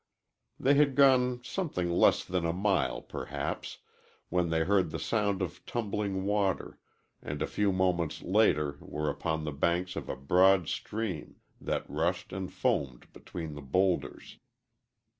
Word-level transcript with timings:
They 0.59 0.73
had 0.73 0.95
gone 0.95 1.43
something 1.43 1.91
less 1.91 2.25
than 2.25 2.43
a 2.43 2.53
mile, 2.53 3.03
perhaps, 3.03 3.77
when 4.29 4.49
they 4.49 4.63
heard 4.63 4.89
the 4.89 4.97
sound 4.97 5.43
of 5.43 5.63
tumbling 5.67 6.23
water, 6.25 6.79
and 7.21 7.39
a 7.39 7.45
few 7.45 7.71
moments 7.71 8.23
later 8.23 8.77
were 8.81 9.11
upon 9.11 9.43
the 9.43 9.51
banks 9.51 9.95
of 9.95 10.09
a 10.09 10.15
broad 10.15 10.67
stream 10.69 11.35
that 11.59 11.87
rushed 11.87 12.33
and 12.33 12.51
foamed 12.51 13.13
between 13.13 13.53
the 13.53 13.61
bowlders. 13.61 14.39